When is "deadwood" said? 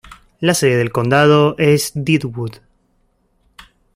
1.93-2.53